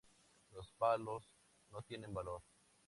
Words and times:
Los 0.53 0.71
palos 0.79 1.29
no 1.69 1.83
tienen 1.83 2.11
valor. 2.11 2.41